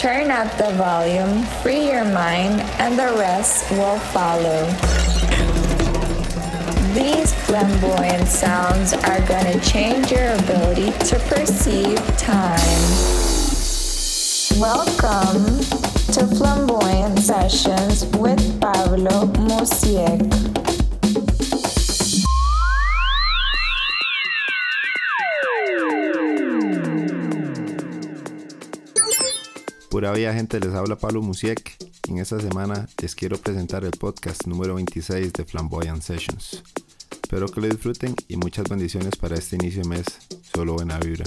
[0.00, 4.64] Turn up the volume, free your mind, and the rest will follow.
[6.94, 12.58] These flamboyant sounds are gonna change your ability to perceive time.
[14.60, 15.60] Welcome
[16.12, 20.73] to Flamboyant Sessions with Pablo Musiek.
[30.04, 31.78] Pura vida gente, les habla Pablo Musiek
[32.10, 36.62] en esta semana les quiero presentar el podcast número 26 de Flamboyant Sessions.
[37.10, 40.04] Espero que lo disfruten y muchas bendiciones para este inicio de mes.
[40.54, 41.24] Solo buena vibra.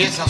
[0.00, 0.26] Empieza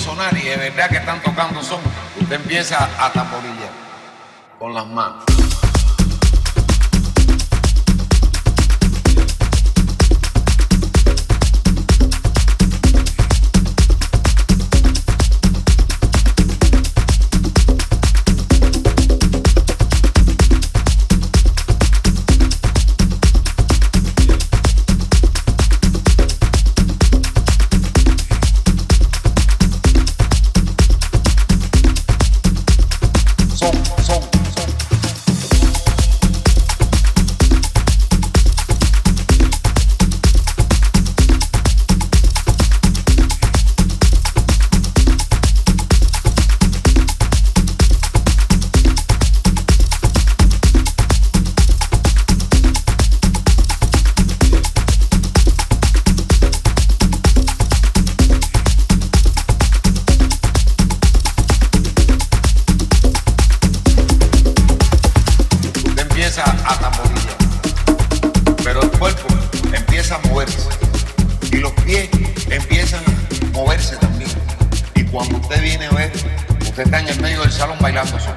[77.50, 78.34] el salón bailando son.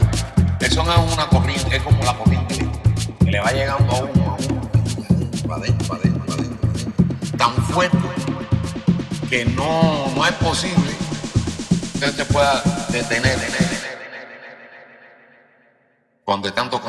[0.59, 2.67] El son es una corriente, es como la corriente
[3.23, 4.61] que le va llegando a uno, a uno,
[5.47, 7.97] para adentro, para adentro, para adentro, tan fuerte
[9.29, 10.91] que no, no es posible
[11.99, 14.99] que usted pueda detener, detener, detener, detener.
[16.25, 16.81] cuando tanto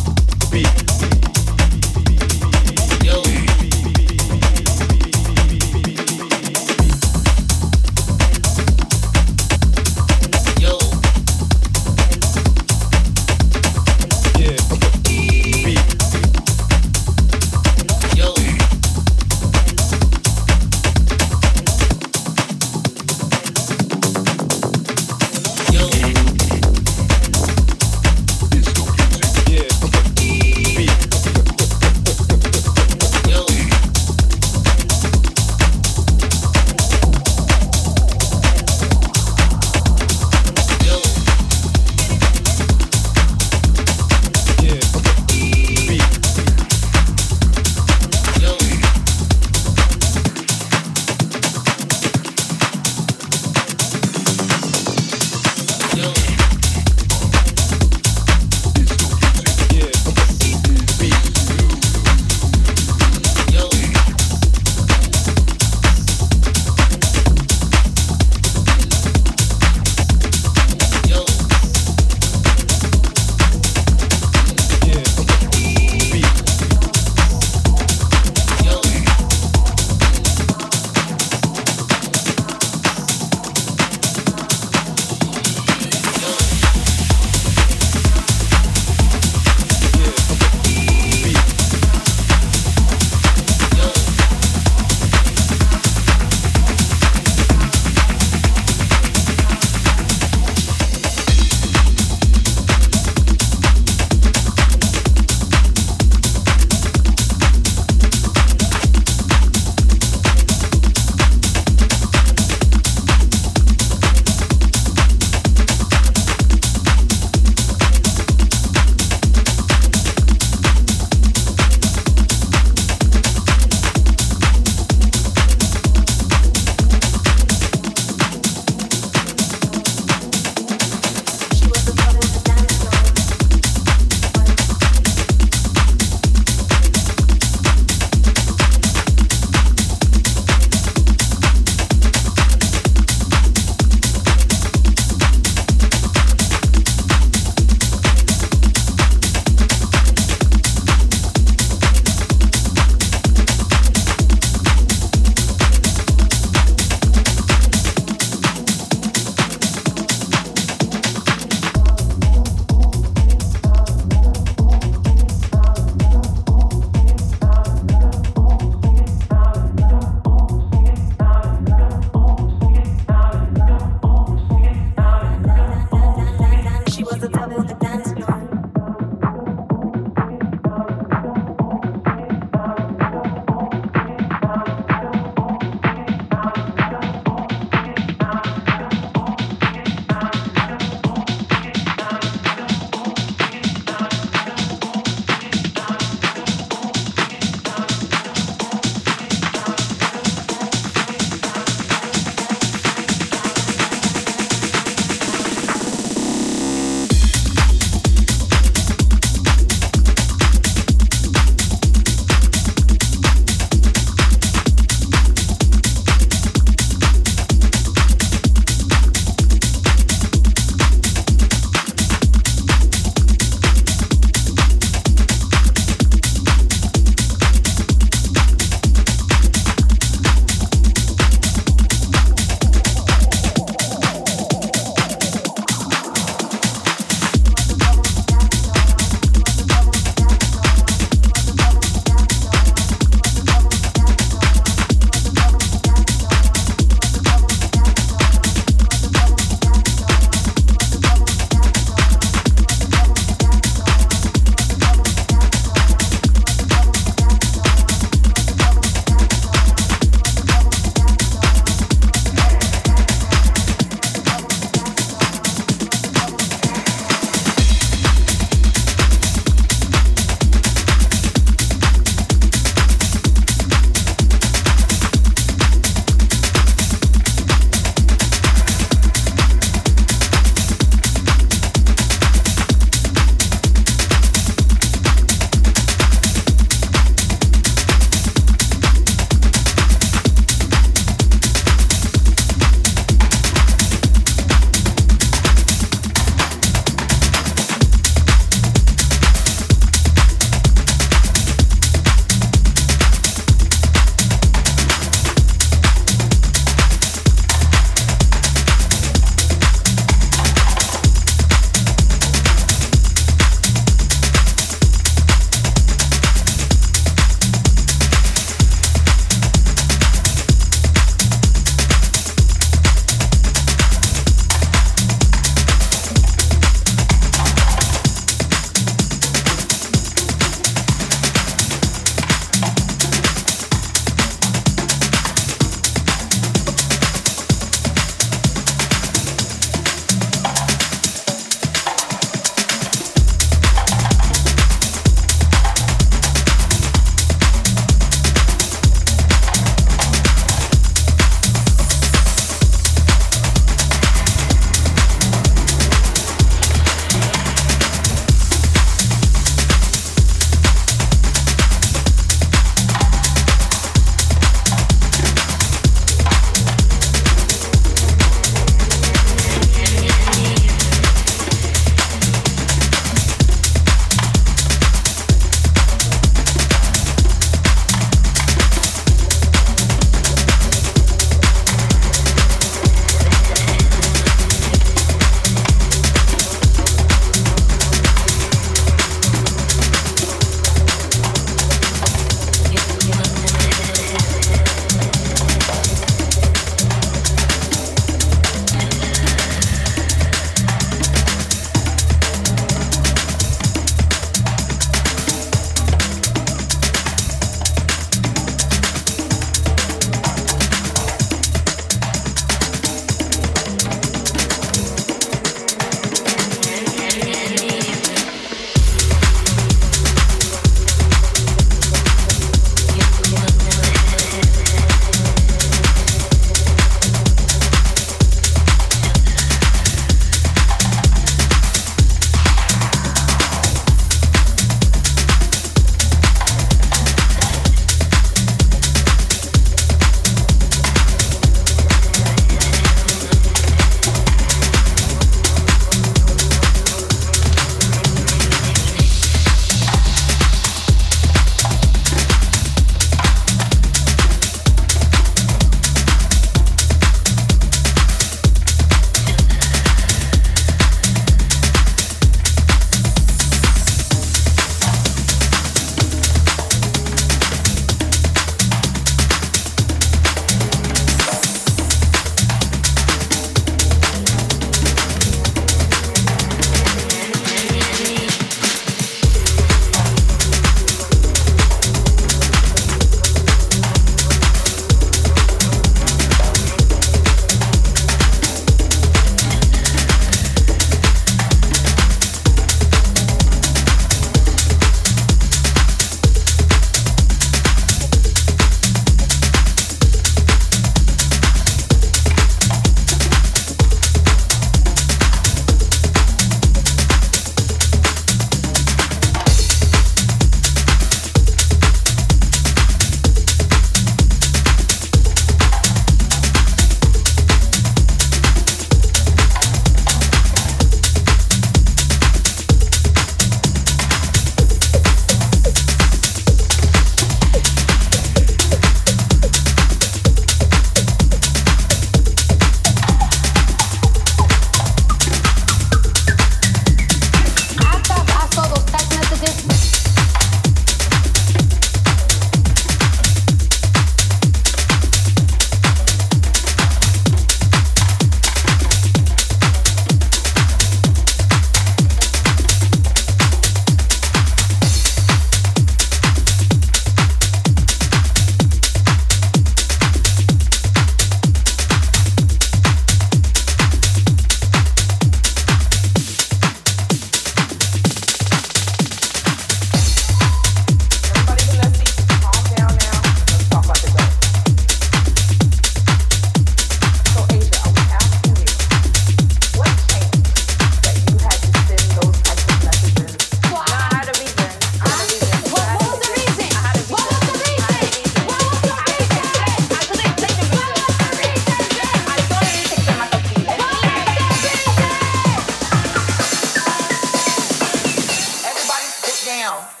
[599.71, 600.00] now.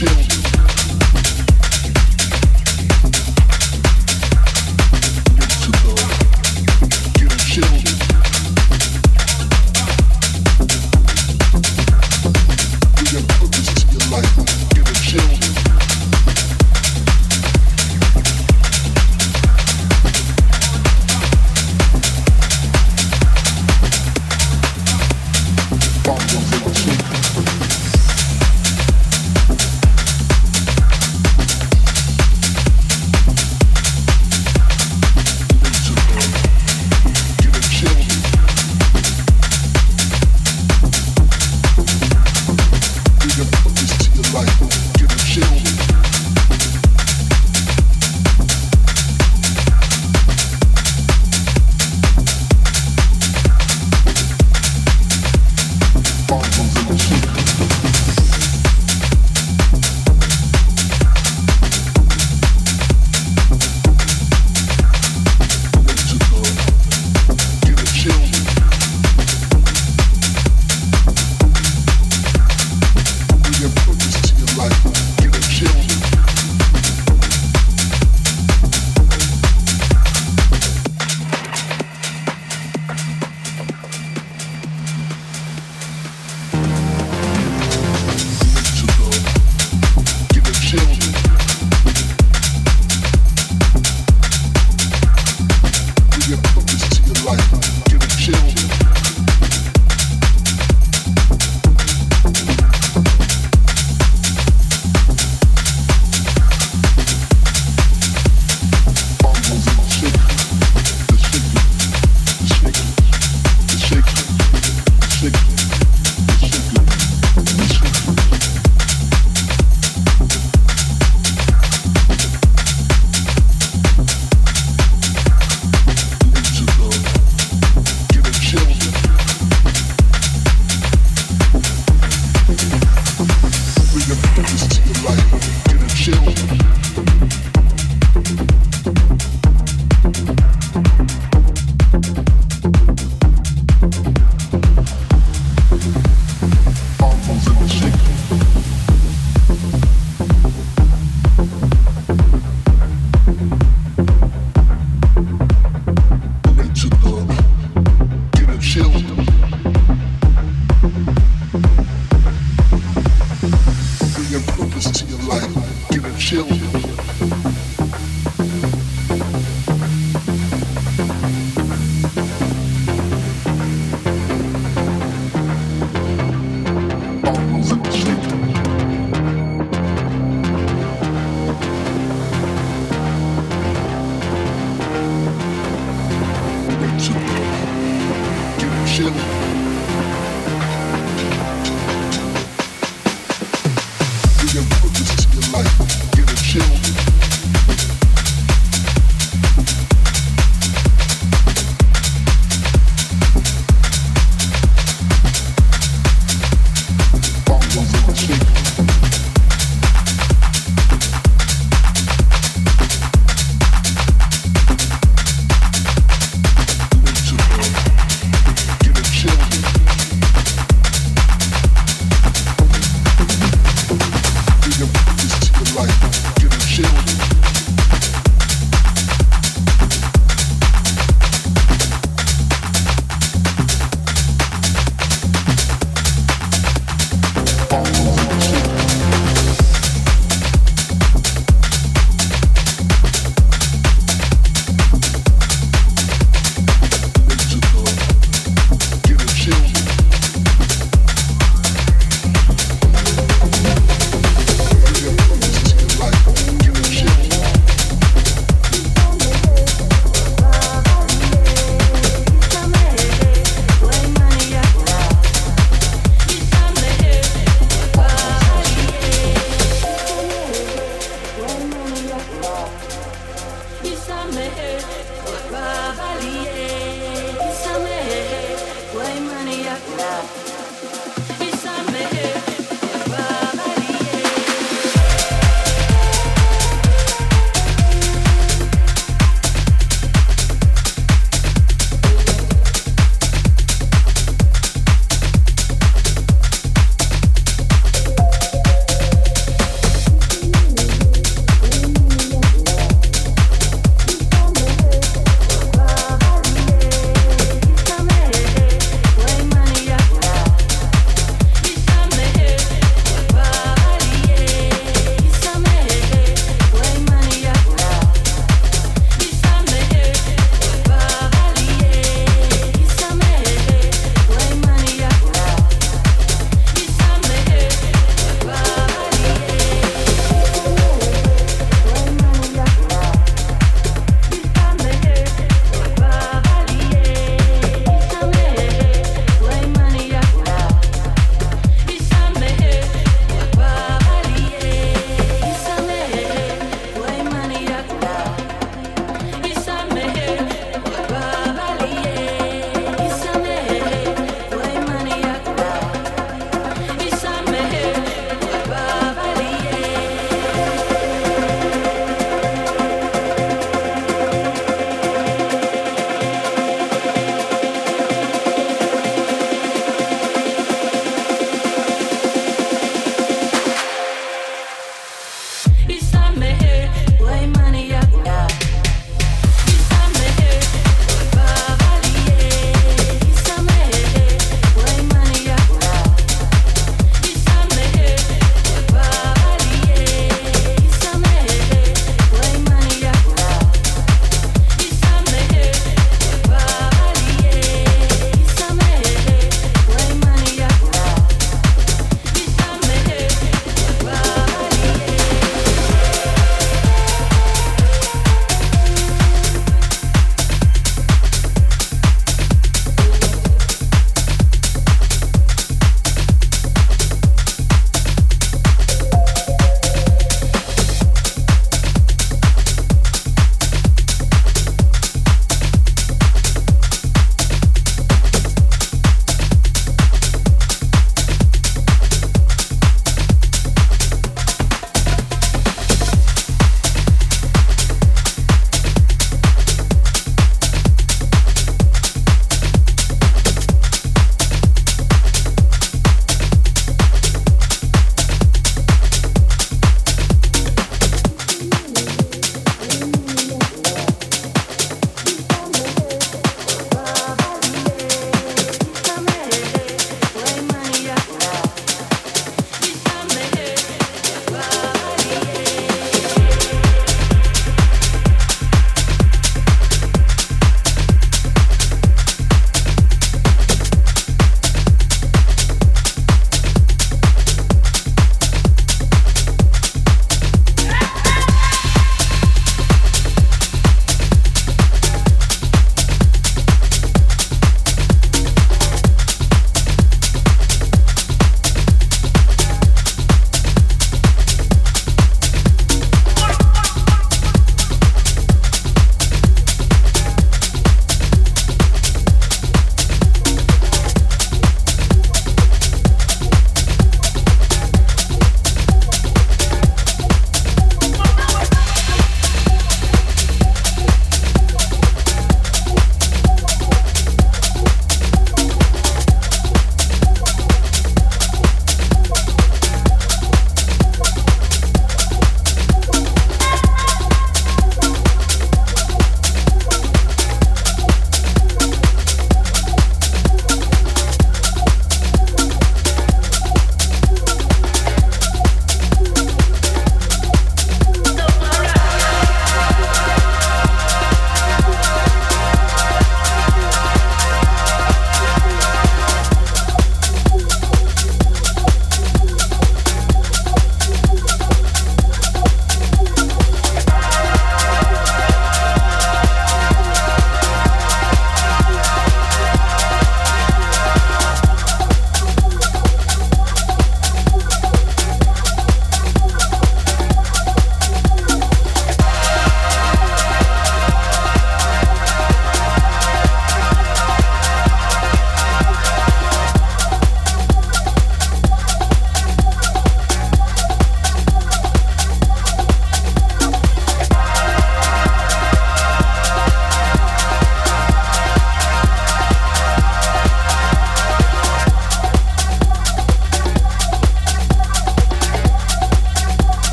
[0.00, 0.29] You.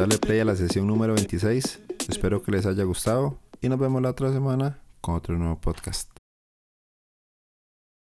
[0.00, 1.78] Darle play a la sesión número 26.
[2.08, 6.19] Espero que les haya gustado y nos vemos la otra semana con otro nuevo podcast.